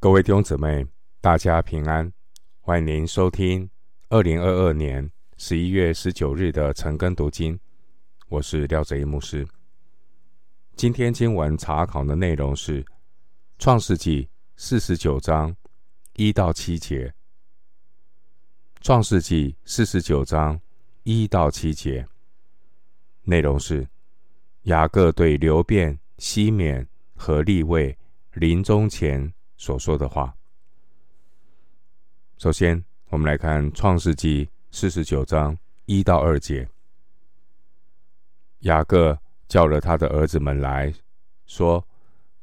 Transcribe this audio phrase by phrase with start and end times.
[0.00, 0.86] 各位弟兄姊妹，
[1.20, 2.12] 大家平安！
[2.60, 3.68] 欢迎您收听
[4.10, 7.58] 二零二二年十一月十九日的晨更读经。
[8.28, 9.44] 我是廖哲一牧师。
[10.76, 12.80] 今天经文查考的内容是
[13.58, 14.22] 《创世纪》
[14.54, 15.56] 四十九章
[16.14, 17.08] 一到七节，
[18.80, 20.60] 《创世纪》四十九章
[21.02, 22.06] 一到七节
[23.24, 23.84] 内容是
[24.62, 26.86] 雅各对流便、西缅
[27.16, 27.98] 和利未
[28.34, 29.34] 临终前。
[29.58, 30.34] 所说的话。
[32.38, 36.66] 首先，我们来看《创世纪》四十九章一到二节。
[38.60, 40.92] 雅各叫了他的儿子们来
[41.46, 41.84] 说：“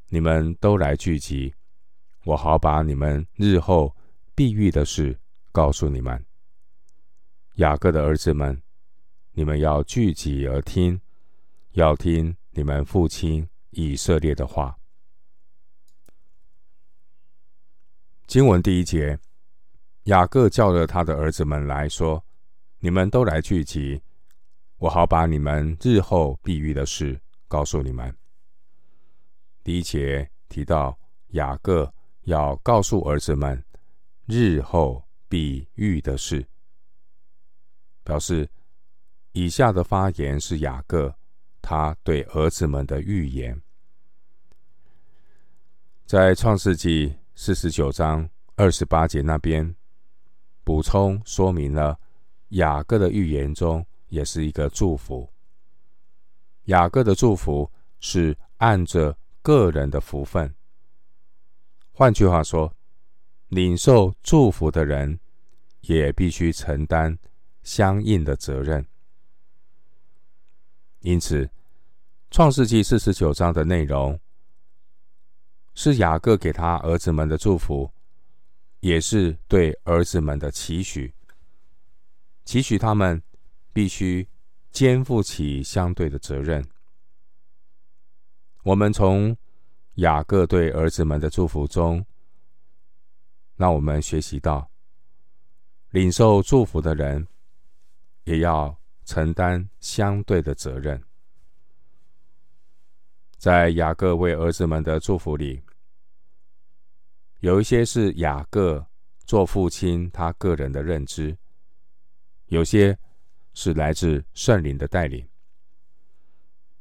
[0.09, 1.53] 你们都来聚集，
[2.25, 3.95] 我好把你们日后
[4.35, 5.17] 必遇的事
[5.51, 6.23] 告诉你们。”
[7.55, 8.61] 雅各的儿子们，
[9.31, 10.99] 你们要聚集而听，
[11.71, 14.77] 要听你们父亲以色列的话。
[18.27, 19.17] 经文第一节，
[20.05, 22.25] 雅各叫了他的儿子们来说
[22.79, 24.01] ：“你们都来聚集，
[24.77, 28.13] 我好把你们日后必遇的事告诉你们。”
[29.63, 30.97] 第一节提到
[31.29, 33.63] 雅各要告诉儿子们
[34.25, 36.43] 日后必遇的事，
[38.03, 38.49] 表示
[39.33, 41.15] 以下的发言是雅各
[41.61, 43.61] 他对儿子们的预言，
[46.07, 47.15] 在创世纪。
[47.37, 49.75] 四十九章二十八节那边
[50.63, 51.99] 补充说明了
[52.49, 55.29] 雅各的预言中也是一个祝福。
[56.63, 57.69] 雅各的祝福
[57.99, 60.55] 是按着个人的福分，
[61.91, 62.73] 换句话说，
[63.49, 65.19] 领受祝福的人
[65.81, 67.19] 也必须承担
[67.63, 68.87] 相应的责任。
[71.01, 71.49] 因此，
[72.31, 74.17] 创世纪四十九章的内容。
[75.75, 77.91] 是雅各给他儿子们的祝福，
[78.79, 81.13] 也是对儿子们的期许，
[82.45, 83.21] 期许他们
[83.73, 84.27] 必须
[84.71, 86.65] 肩负起相对的责任。
[88.63, 89.35] 我们从
[89.95, 92.03] 雅各对儿子们的祝福中，
[93.57, 94.69] 让我们学习到，
[95.89, 97.27] 领受祝福的人
[98.23, 101.03] 也要承担相对的责任。
[103.37, 105.61] 在雅各为儿子们的祝福里，
[107.45, 108.83] 有一些是雅各
[109.23, 111.37] 做父亲他个人的认知，
[112.47, 112.97] 有些
[113.53, 115.23] 是来自圣灵的带领。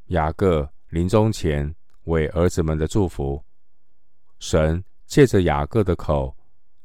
[0.07, 1.75] 雅各临终前
[2.05, 3.45] 为儿子们的祝福，
[4.39, 6.35] 神借着雅各的口，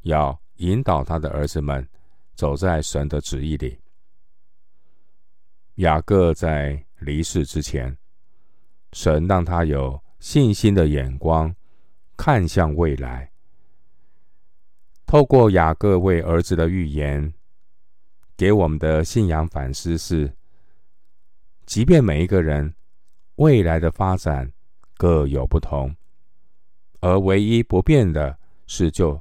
[0.01, 1.88] 要引导他的儿子们
[2.35, 3.79] 走在神的旨意里。
[5.75, 7.97] 雅各在离世之前，
[8.91, 11.56] 神让他有信心的眼光，
[12.18, 13.31] 看向未来。
[15.09, 17.33] 透过雅各为儿子的预言，
[18.37, 20.31] 给我们的信仰反思是：
[21.65, 22.75] 即便每一个人
[23.37, 24.51] 未来的发展
[24.97, 25.95] 各有不同，
[26.99, 28.37] 而唯一不变的
[28.67, 29.19] 是，就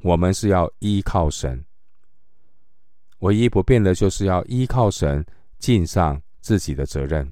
[0.00, 1.62] 我们是要依靠神。
[3.18, 5.22] 唯一不变的就是要依靠神，
[5.58, 7.30] 尽上自己的责任。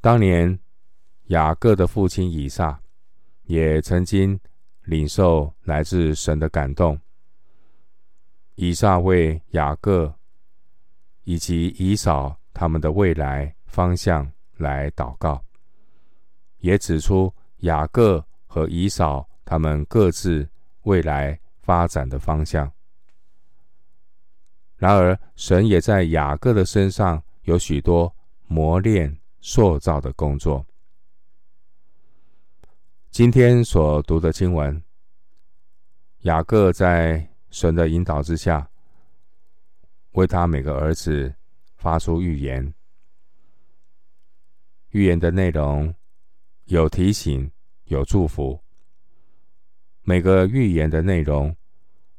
[0.00, 0.58] 当年
[1.26, 2.82] 雅各的父亲以撒
[3.44, 4.36] 也曾经。
[4.88, 6.98] 领受来自神的感动，
[8.54, 10.14] 以撒为雅各
[11.24, 15.44] 以及以扫他们的未来方向来祷告，
[16.60, 20.48] 也指出雅各和以扫他们各自
[20.84, 22.72] 未来发展的方向。
[24.78, 28.10] 然而，神也在雅各的身上有许多
[28.46, 30.64] 磨练、塑造的工作。
[33.10, 34.80] 今天所读的经文，
[36.20, 38.70] 雅各在神的引导之下，
[40.12, 41.34] 为他每个儿子
[41.76, 42.72] 发出预言。
[44.90, 45.92] 预言的内容
[46.66, 47.50] 有提醒，
[47.84, 48.62] 有祝福。
[50.02, 51.54] 每个预言的内容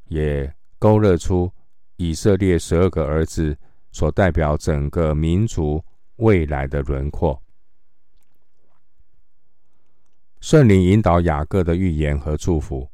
[0.10, 1.52] 也勾勒出
[1.96, 3.58] 以色列十二个儿子
[3.92, 5.82] 所代表整个民族
[6.18, 7.42] 未来的轮廓。
[10.42, 12.90] 圣灵引导雅各的预言和祝福。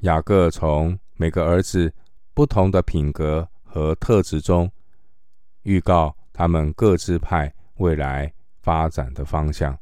[0.00, 1.92] 雅各从每个儿子
[2.34, 4.70] 不同的品格和特质中，
[5.62, 9.78] 预告他们各支派未来发展的方向。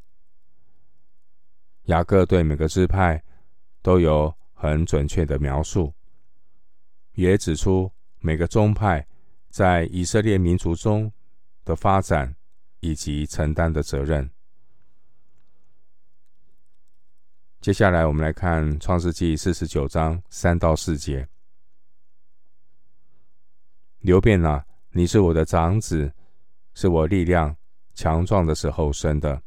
[1.85, 3.23] 雅各对每个支派
[3.83, 5.93] 都有很准确的描述，
[7.15, 9.05] 也指出每个宗派
[9.51, 11.13] 在以色列民族中
[11.65, 12.37] 的发展
[12.79, 14.31] 以及承担的责任。
[17.61, 21.29] 接下来，我们来看创世纪四十九章三到四节。
[23.99, 26.13] 流便啊，你是我的长子，
[26.75, 27.55] 是我力量
[27.95, 29.43] 强壮的时候生的，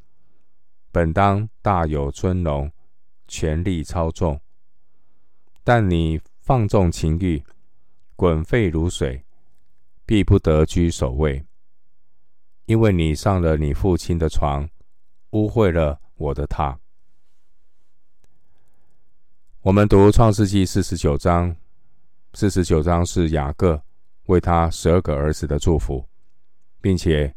[0.91, 2.69] 本当大有尊荣，
[3.29, 4.39] 权力超重。
[5.63, 7.41] 但你放纵情欲，
[8.17, 9.23] 滚沸如水，
[10.05, 11.45] 必不得居首位，
[12.65, 14.69] 因为你上了你父亲的床，
[15.29, 16.77] 污秽了我的榻。
[19.63, 21.55] 我们读创世纪四十九章，
[22.33, 23.79] 四十九章是雅各
[24.25, 26.03] 为他十二个儿子的祝福，
[26.81, 27.31] 并且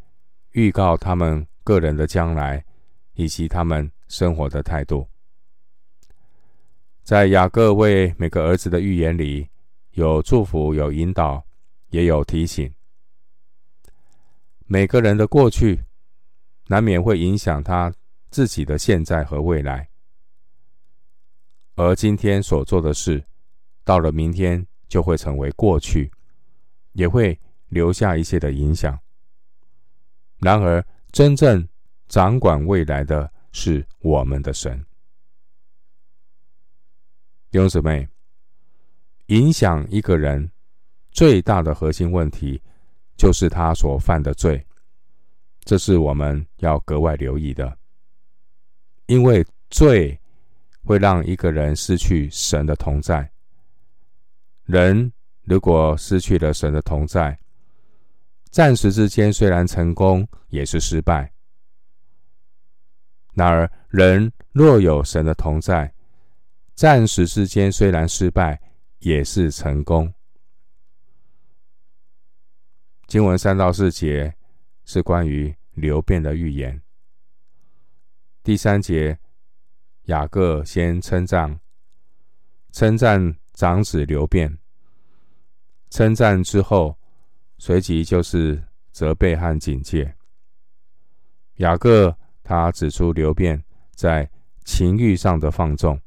[0.52, 2.64] 预告他们个人的将来
[3.12, 5.06] 以及他们生活的态度。
[7.02, 9.50] 在雅各为每个儿子的预言里，
[9.90, 11.44] 有祝福，有引导，
[11.90, 12.72] 也有提醒。
[14.64, 15.84] 每个人的过去
[16.68, 17.92] 难免会影响他
[18.30, 19.90] 自己的现在和未来。
[21.76, 23.24] 而今天所做的事，
[23.82, 26.08] 到了明天就会成为过去，
[26.92, 27.36] 也会
[27.68, 28.96] 留下一些的影响。
[30.38, 31.66] 然而，真正
[32.06, 34.78] 掌管未来的是我们的神。
[37.50, 38.08] 弟兄姊妹，
[39.26, 40.48] 影响一个人
[41.10, 42.62] 最大的核心问题，
[43.16, 44.64] 就是他所犯的罪。
[45.64, 47.76] 这是我们要格外留意的，
[49.06, 50.16] 因为罪。
[50.84, 53.30] 会让一个人失去神的同在。
[54.64, 57.38] 人如果失去了神的同在，
[58.50, 61.32] 暂时之间虽然成功，也是失败。
[63.32, 65.92] 然而，人若有神的同在，
[66.74, 68.60] 暂时之间虽然失败，
[69.00, 70.12] 也是成功。
[73.06, 74.34] 经文三到四节
[74.84, 76.80] 是关于流变的预言。
[78.42, 79.18] 第三节。
[80.06, 81.58] 雅各先称赞，
[82.72, 84.58] 称赞长子流便。
[85.88, 86.98] 称赞之后，
[87.56, 90.14] 随即就是责备和警戒。
[91.56, 93.62] 雅各他指出流便
[93.94, 94.28] 在
[94.64, 95.98] 情欲上的放纵，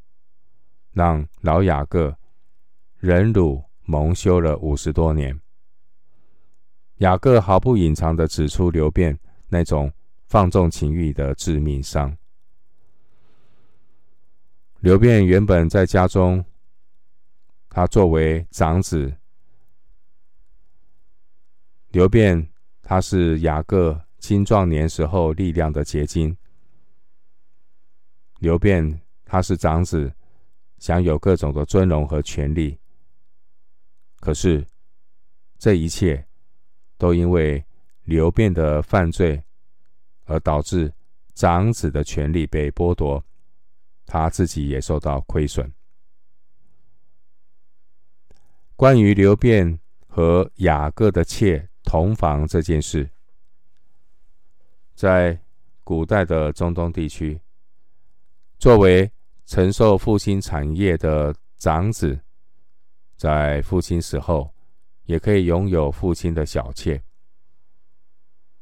[0.92, 2.16] 让老雅各
[2.98, 5.40] 忍辱蒙羞了五十多年。
[6.98, 9.18] 雅各毫不隐藏的指出流便
[9.48, 9.92] 那种
[10.28, 12.16] 放纵情欲的致命伤。
[14.80, 16.46] 流便原本在家中，
[17.68, 19.18] 他作为长子。
[21.90, 22.48] 流便
[22.84, 26.38] 他是雅各青壮年时候力量的结晶。
[28.38, 30.14] 流便他是长子，
[30.78, 32.78] 享有各种的尊荣和权利。
[34.20, 34.64] 可是
[35.58, 36.24] 这一切
[37.00, 37.66] 都因为
[38.04, 39.42] 流便的犯罪，
[40.26, 40.94] 而导致
[41.34, 43.24] 长子的权利被剥夺。
[44.08, 45.72] 他自己也受到亏损。
[48.76, 49.78] 关于流便
[50.08, 53.10] 和雅各的妾同房这件事，
[54.96, 55.38] 在
[55.84, 57.40] 古代的中东地区，
[58.58, 59.12] 作为
[59.46, 62.20] 承受父亲产业的长子，
[63.16, 64.54] 在父亲死后，
[65.04, 67.04] 也可以拥有父亲的小妾。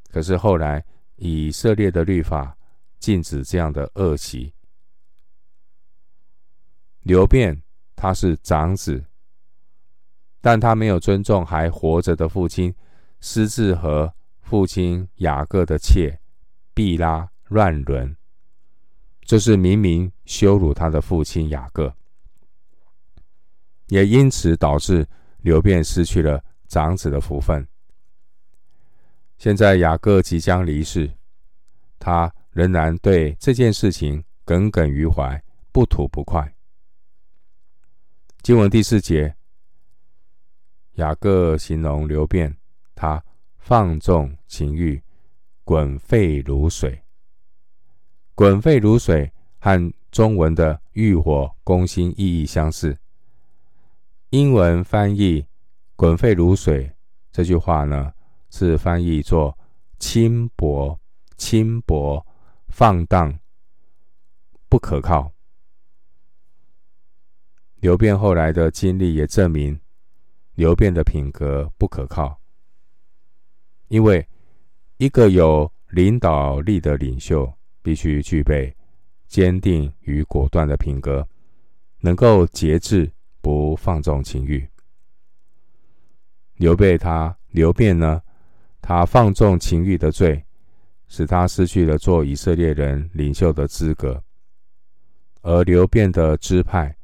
[0.10, 0.84] 可是后来，
[1.18, 2.58] 以色列的律法
[3.00, 4.55] 禁止这样的恶习。
[7.06, 7.62] 流便
[7.96, 9.06] 他是长子，
[10.42, 12.74] 但他没有尊重还活着的父亲，
[13.22, 16.20] 私自和父亲雅各的妾
[16.74, 18.18] 毕拉乱伦，
[19.22, 21.96] 这是明明羞辱他的父亲雅各，
[23.90, 25.08] 也因此导致
[25.42, 27.68] 流便失去了长子的福分。
[29.38, 31.14] 现在雅各即将离世，
[32.00, 35.40] 他仍然对这件事情耿耿于怀，
[35.72, 36.55] 不吐不快。
[38.46, 39.36] 经文第四节，
[40.98, 42.56] 雅各形容流便，
[42.94, 43.26] 他
[43.58, 45.02] 放纵情欲，
[45.64, 47.02] 滚沸如水。
[48.36, 52.96] 滚沸如水和中文的欲火攻心意义相似。
[54.30, 55.48] 英文翻译
[55.98, 56.94] “滚沸如水”
[57.34, 58.14] 这句话呢，
[58.52, 59.58] 是翻译作
[59.98, 61.00] 轻薄、
[61.36, 62.24] 轻薄、
[62.68, 63.40] 放荡、
[64.70, 65.32] 不可靠。
[67.80, 69.80] 流便后来的经历也证明，
[70.56, 72.40] 流便的品格不可靠。
[73.88, 74.28] 因为
[74.98, 78.76] 一个有领导力的领袖，必须具备
[79.28, 81.28] 坚定与果断的品格，
[82.00, 84.68] 能够节制，不放纵情欲。
[86.56, 88.22] 刘备他流便呢，
[88.82, 90.44] 他放纵情欲的罪，
[91.08, 94.24] 使他失去了做以色列人领袖的资格。
[95.42, 96.96] 而流便的支派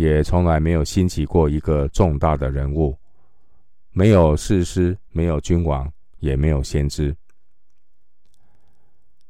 [0.00, 2.96] 也从来没有兴起过一个重大的人物，
[3.90, 7.14] 没有士师，没有君王，也没有先知。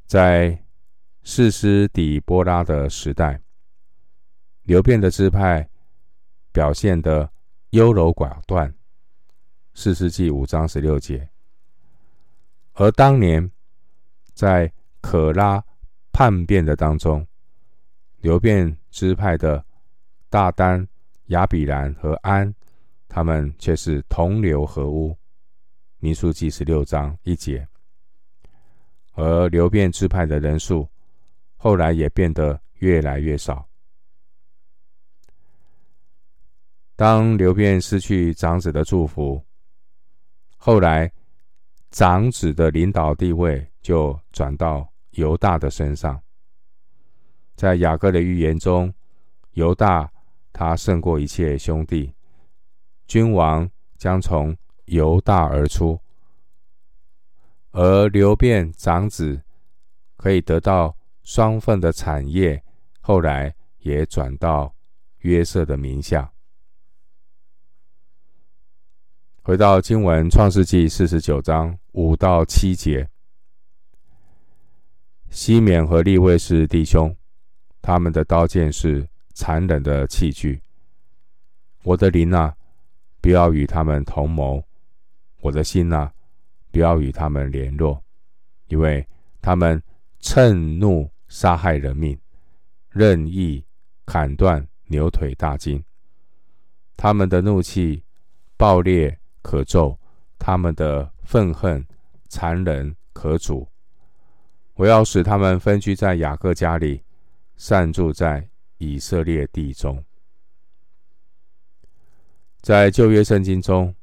[0.07, 0.57] 在
[1.25, 3.41] 士师底波拉的时代，
[4.63, 5.69] 流便的支派
[6.53, 7.29] 表现得
[7.71, 8.73] 优柔寡断。
[9.75, 11.29] 四世纪五章十六节。
[12.75, 13.51] 而当年
[14.35, 15.65] 在可拉
[16.13, 17.27] 叛变的当中，
[18.21, 19.65] 流便支派的
[20.31, 20.87] 大丹、
[21.27, 22.55] 亚比兰和安，
[23.09, 25.15] 他们却是同流合污。
[25.99, 27.67] 民数记十六章一节。
[29.15, 30.89] 而流便支派的人数，
[31.57, 33.69] 后来也变得越来越少。
[36.95, 39.45] 当流便失去长子的祝福，
[40.57, 41.11] 后来
[41.91, 46.23] 长子的领导地位就转到犹大的身上。
[47.57, 48.95] 在雅各的预言中，
[49.53, 50.11] 犹大
[50.53, 52.13] 他胜过一切兄弟，
[53.07, 55.99] 君王将从犹大而出，
[57.71, 59.43] 而流便长子
[60.17, 62.63] 可以得到双份的产业，
[63.01, 64.75] 后来也转到
[65.19, 66.33] 约瑟的名下。
[69.43, 73.09] 回到经文，《创世纪》四十九章五到七节，
[75.31, 77.17] 西缅和利未是弟兄。
[77.83, 80.61] 他们的刀剑是残忍的器具。
[81.83, 82.55] 我的灵啊，
[83.21, 84.63] 不要与他们同谋；
[85.41, 86.13] 我的心啊，
[86.71, 88.03] 不要与他们联络，
[88.69, 89.07] 因为
[89.41, 89.83] 他们
[90.21, 92.19] 趁怒杀害人命，
[92.91, 93.65] 任意
[94.05, 95.83] 砍断牛腿大筋。
[96.97, 98.05] 他们的怒气
[98.57, 99.99] 暴烈可咒，
[100.39, 101.87] 他们的愤恨
[102.29, 103.67] 残忍可阻。
[104.75, 107.03] 我要使他们分居在雅各家里。
[107.63, 108.49] 散住在
[108.81, 110.03] 以色列地中，
[112.63, 113.95] 在旧约圣经中，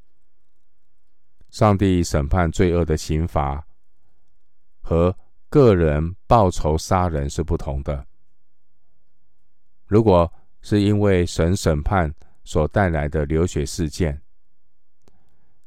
[1.49, 3.67] 上帝审判罪恶的刑罚
[4.81, 5.17] 和
[5.49, 8.05] 个人报仇杀人是不同的。
[9.87, 10.31] 如果
[10.61, 14.21] 是因为神审判所带来的流血事件，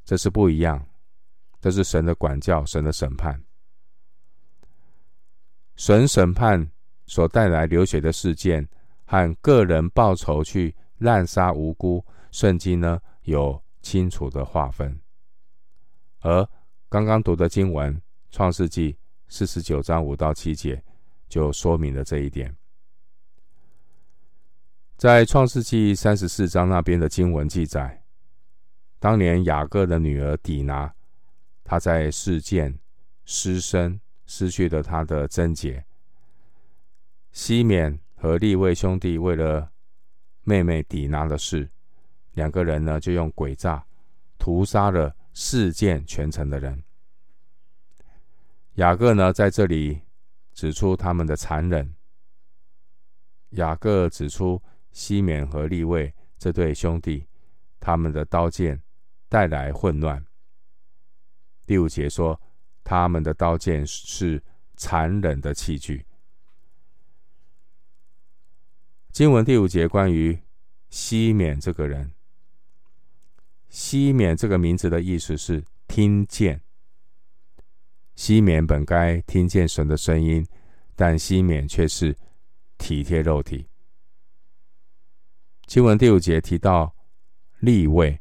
[0.05, 0.87] 这是不一样，
[1.61, 3.43] 这是神的管教，神的审判，
[5.75, 6.71] 神审判。
[7.07, 8.65] 所带来流血的事件
[9.11, 15.01] 和个人报仇去滥杀无辜，圣经呢有清楚的划分。
[16.21, 16.49] 而
[16.89, 17.93] 刚刚读的经文
[18.31, 18.93] 《创世记》
[19.27, 20.81] 四十九章五到七节
[21.29, 22.57] 就说明了这一点。
[24.97, 28.05] 在《创世记》三十四章那边的经文记载，
[29.01, 30.95] 当年雅各的女儿底拿，
[31.65, 32.79] 她在事件
[33.25, 35.85] 失身，失去了她的贞洁。
[37.33, 39.73] 西缅和利未兄弟为了
[40.43, 41.67] 妹妹底拿的事，
[42.35, 43.83] 两个人呢就用诡诈
[44.39, 46.83] 屠杀了示剑全城的人。
[48.75, 50.03] 雅各呢在这里
[50.53, 51.95] 指出他们的残忍。
[53.53, 54.63] 雅各指出
[54.93, 57.27] 西缅和利未这对兄弟，
[57.81, 58.83] 他们的刀剑
[59.31, 60.23] 带来混乱。
[61.65, 62.39] 第五节说，
[62.85, 64.43] 他们的刀剑是
[64.77, 66.05] 残忍的器具。
[69.13, 70.39] 经文第五节关于
[70.89, 72.13] 西缅这个人，
[73.69, 76.61] 西缅这个名字的意思是听见。
[78.15, 80.47] 西缅本该听见神的声音，
[80.95, 82.17] 但西缅却是
[82.79, 83.67] 体贴肉体。
[85.67, 86.95] 经文第五节提到
[87.59, 88.21] 利位，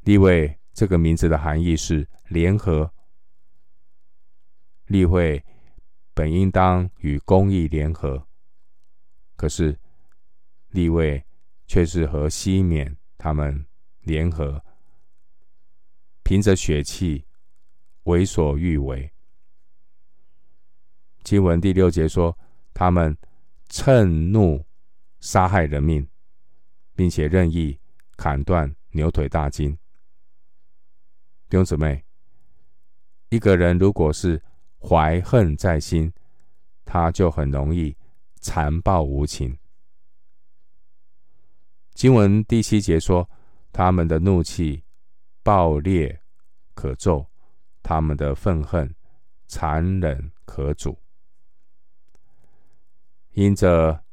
[0.00, 2.90] 利位这个名字的含义是联合。
[4.86, 5.44] 利未
[6.14, 8.27] 本应当与公义联合。
[9.38, 9.78] 可是，
[10.70, 11.24] 利未
[11.68, 13.64] 却是和西缅他们
[14.00, 14.60] 联合，
[16.24, 17.24] 凭着血气
[18.02, 19.08] 为所欲为。
[21.22, 22.36] 经文第六节说，
[22.74, 23.16] 他们
[23.68, 24.66] 趁怒
[25.20, 26.04] 杀害人命，
[26.96, 27.78] 并且任意
[28.16, 29.70] 砍断牛腿大筋。
[31.48, 32.04] 弟兄姊妹，
[33.28, 34.42] 一个人如果是
[34.80, 36.12] 怀恨在心，
[36.84, 37.96] 他就很容易。
[38.40, 39.56] 残暴无情。
[41.94, 43.28] 经文第七节说，
[43.72, 44.84] 他们的怒气
[45.42, 46.20] 暴烈
[46.74, 47.26] 可咒，
[47.82, 48.94] 他们的愤恨
[49.46, 50.96] 残忍可阻。
[53.32, 54.04] 因着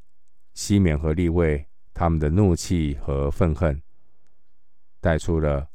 [0.53, 3.82] 西缅和利未他们的怒气和愤恨，
[5.00, 5.70] 带出了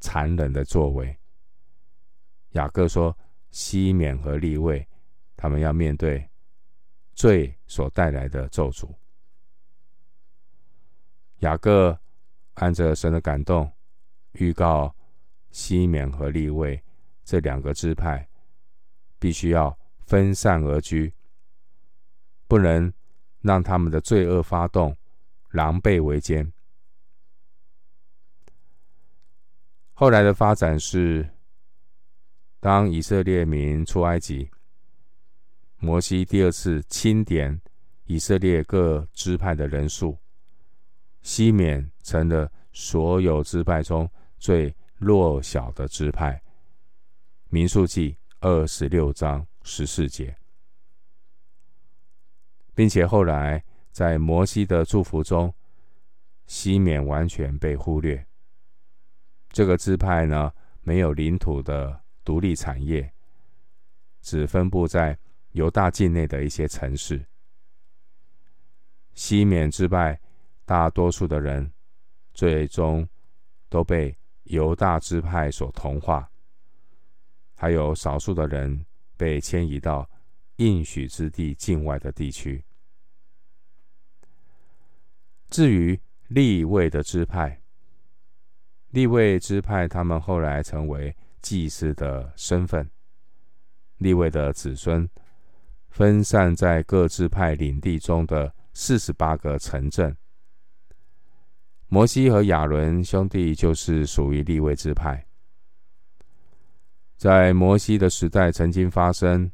[0.00, 1.18] 残忍的作为。
[2.50, 3.16] 雅各说，
[3.50, 4.86] 西缅和利未
[5.36, 6.28] 他们要面对。
[7.14, 8.92] 罪所带来的咒诅。
[11.38, 11.98] 雅各
[12.54, 13.70] 按着神的感动，
[14.32, 14.94] 预告
[15.50, 16.82] 西缅和利未
[17.24, 18.28] 这两个支派
[19.18, 21.12] 必须要分散而居，
[22.46, 22.92] 不能
[23.40, 24.96] 让他们的罪恶发动，
[25.50, 26.52] 狼狈为奸。
[29.92, 31.30] 后来的发展是，
[32.58, 34.50] 当以色列民出埃及，
[35.84, 37.60] 摩西第二次清点
[38.06, 40.16] 以色列各支派的人数，
[41.20, 46.42] 西缅成了所有支派中最弱小的支派。
[47.50, 50.34] 民数记二十六章十四节，
[52.74, 53.62] 并且后来
[53.92, 55.52] 在摩西的祝福中，
[56.46, 58.26] 西缅完全被忽略。
[59.50, 60.50] 这个支派呢，
[60.80, 63.12] 没有领土的独立产业，
[64.22, 65.18] 只分布在
[65.54, 67.24] 犹大境内的一些城市。
[69.14, 70.20] 西缅支派
[70.64, 71.72] 大多数的人，
[72.32, 73.08] 最终
[73.68, 76.28] 都被犹大支派所同化，
[77.54, 78.84] 还有少数的人
[79.16, 80.08] 被迁移到
[80.56, 82.64] 应许之地境外的地区。
[85.50, 87.62] 至于利未的支派，
[88.90, 92.90] 利未支派，他们后来成为祭司的身份。
[93.98, 95.08] 利未的子孙
[95.94, 100.16] 分散在各支派领地中的四十八个城镇。
[101.86, 105.24] 摩西和亚伦兄弟就是属于立位支派。
[107.16, 109.48] 在摩西的时代曾经发生，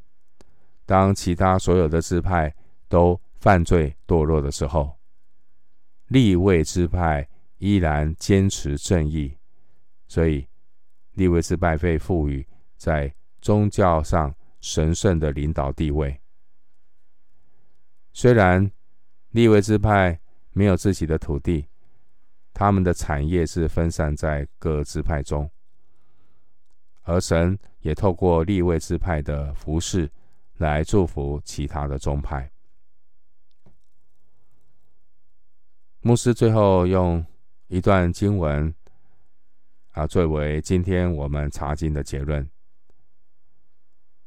[0.87, 2.51] 当其他所有的支派
[2.89, 4.97] 都犯罪堕落的时候，
[6.07, 7.27] 立位支派。
[7.63, 9.37] 依然坚持正义，
[10.07, 10.47] 所以
[11.11, 12.43] 立位支派被赋予
[12.75, 16.19] 在宗教上神圣的领导地位。
[18.13, 18.71] 虽然
[19.29, 20.19] 利未支派
[20.51, 21.67] 没有自己的土地，
[22.53, 25.49] 他们的产业是分散在各支派中，
[27.03, 30.11] 而神也透过利未支派的服饰
[30.57, 32.51] 来祝福其他的宗派。
[36.01, 37.25] 牧师最后用。
[37.73, 38.75] 一段经文
[39.91, 42.45] 啊，作为今天我们查经的结论。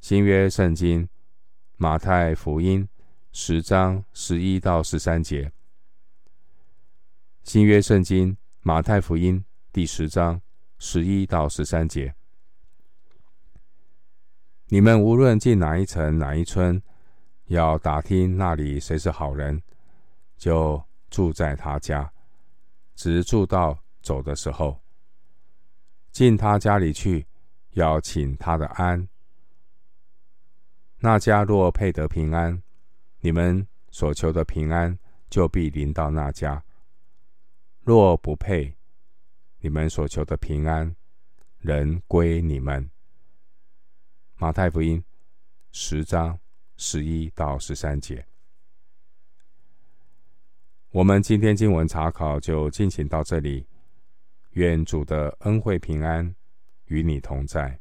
[0.00, 1.06] 新约圣经
[1.76, 2.88] 马太福音
[3.36, 5.50] 十章十一到十三节。
[7.42, 10.40] 新约圣经马太福音第十章
[10.78, 12.14] 十一到十三节。
[14.66, 16.80] 你们无论进哪一城哪一村，
[17.46, 19.60] 要打听那里谁是好人，
[20.36, 22.08] 就住在他家。
[22.94, 24.80] 直住到走的时候，
[26.12, 27.26] 进他家里去，
[27.70, 29.08] 要请他的安。
[31.00, 32.62] 那家若配得平安，
[33.24, 34.98] 你们所求的平安
[35.30, 36.62] 就必临到那家；
[37.80, 38.76] 若不配，
[39.60, 40.94] 你们所求的平安
[41.56, 42.90] 仍归你们。
[44.36, 45.02] 马太福音
[45.72, 46.38] 十章
[46.76, 48.26] 十一到十三节。
[50.90, 53.66] 我们今天经文查考就进行到这里，
[54.50, 56.36] 愿主的恩惠平安
[56.88, 57.80] 与你同在。